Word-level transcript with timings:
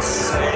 know 0.00 0.47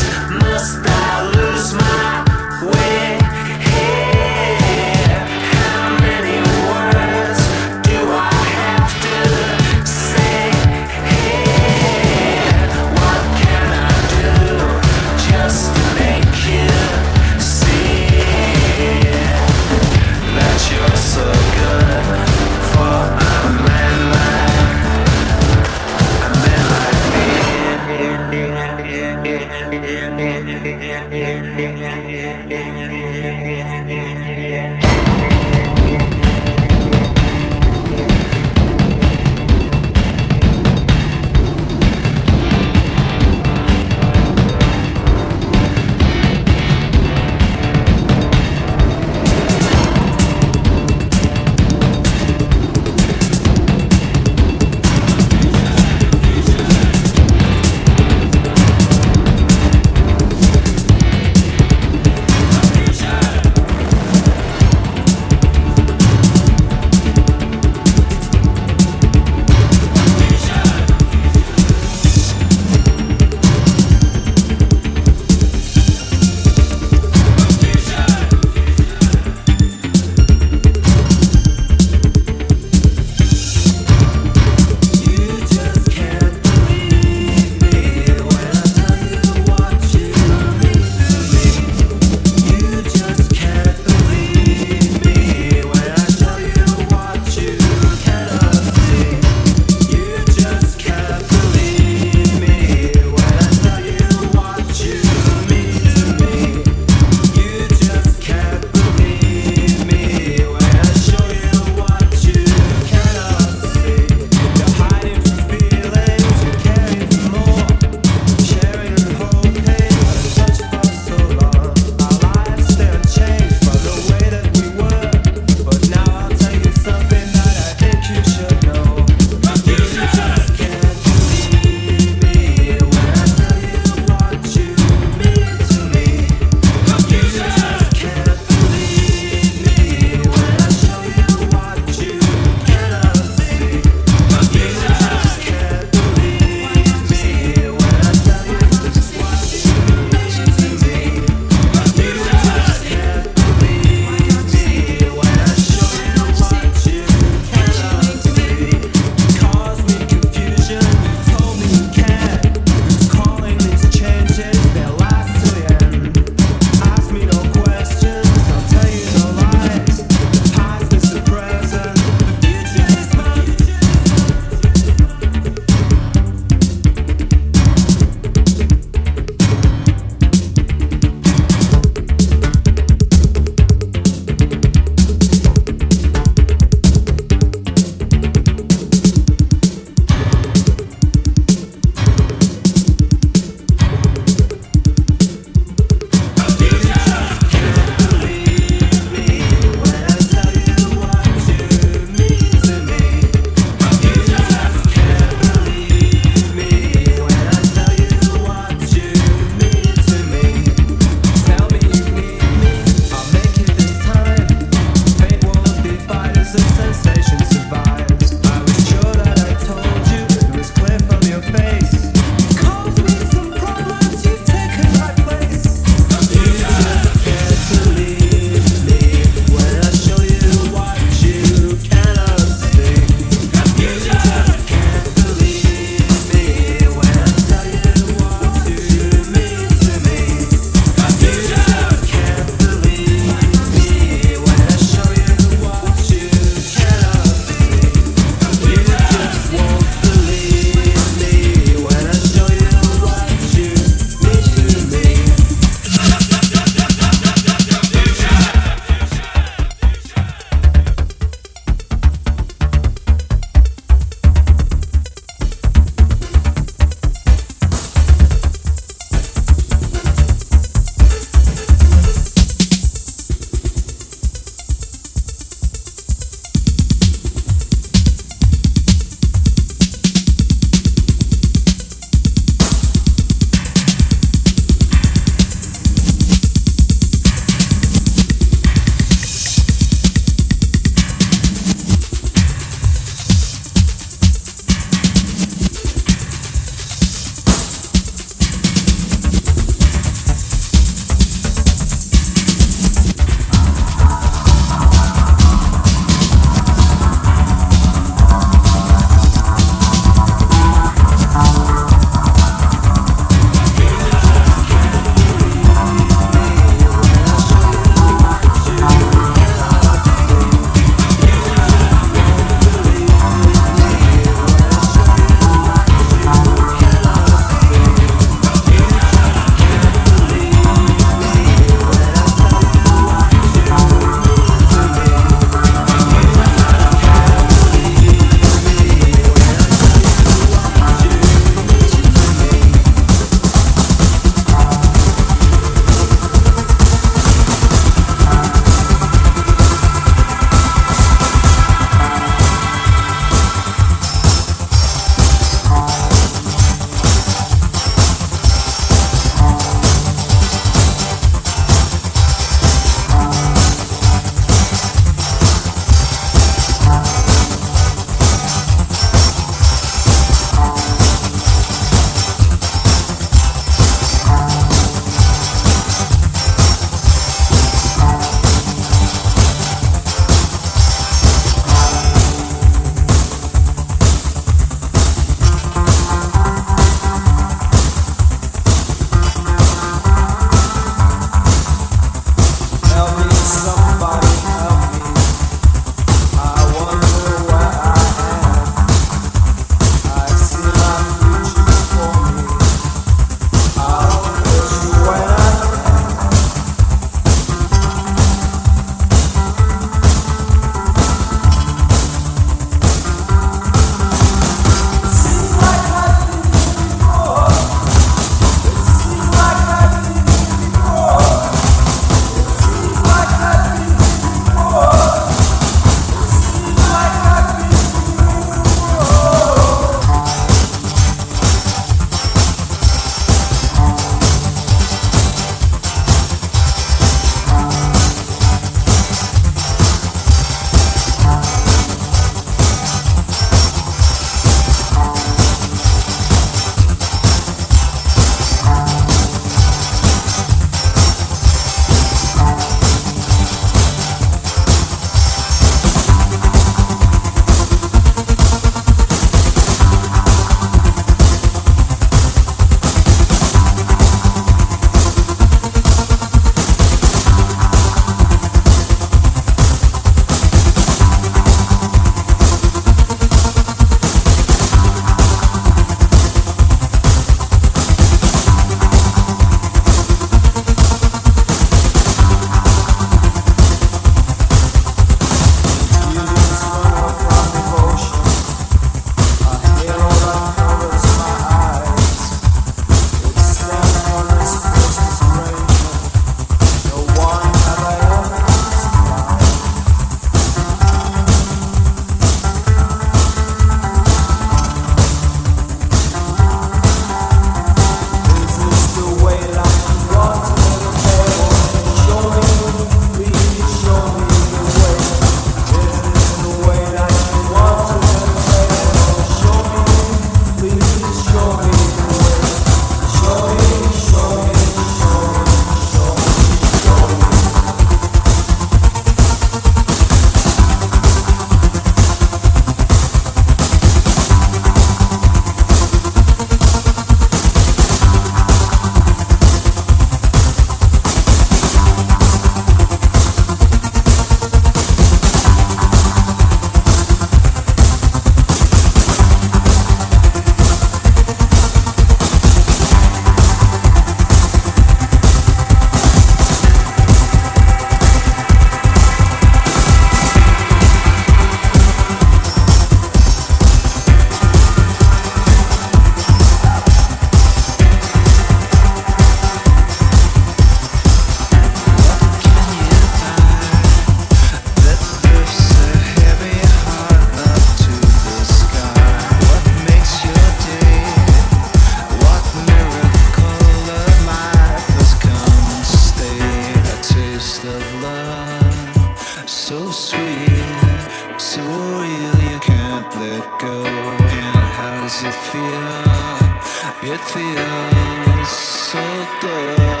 let 593.41 593.59
go. 593.59 593.83
And 593.83 594.55
how 594.77 595.01
does 595.01 595.23
it 595.23 595.37
feel? 595.49 597.13
It 597.13 597.19
feels 597.33 598.49
so 598.49 599.01
good. 599.41 600.00